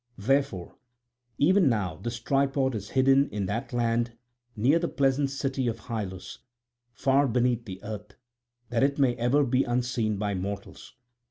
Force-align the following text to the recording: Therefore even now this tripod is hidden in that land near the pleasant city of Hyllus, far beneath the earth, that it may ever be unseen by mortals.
Therefore 0.17 0.77
even 1.37 1.69
now 1.69 1.97
this 1.97 2.19
tripod 2.19 2.73
is 2.73 2.89
hidden 2.89 3.29
in 3.29 3.45
that 3.45 3.71
land 3.71 4.13
near 4.55 4.79
the 4.79 4.87
pleasant 4.87 5.29
city 5.29 5.67
of 5.67 5.79
Hyllus, 5.81 6.39
far 6.91 7.27
beneath 7.27 7.65
the 7.65 7.79
earth, 7.83 8.15
that 8.69 8.81
it 8.81 8.97
may 8.97 9.13
ever 9.17 9.43
be 9.43 9.63
unseen 9.63 10.17
by 10.17 10.33
mortals. 10.33 10.95